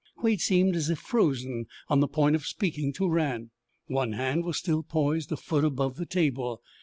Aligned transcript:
Quade 0.17 0.41
seemed 0.41 0.75
as 0.75 0.89
if 0.89 0.97
frozen 0.97 1.67
on 1.87 1.99
the 1.99 2.07
point 2.07 2.35
of 2.35 2.47
speaking 2.47 2.91
to 2.91 3.07
Rann. 3.07 3.51
One 3.85 4.13
hand 4.13 4.43
was 4.43 4.57
still 4.57 4.81
poised 4.81 5.31
a 5.31 5.37
foot 5.37 5.63
above 5.63 5.97
the 5.97 6.07
table. 6.07 6.63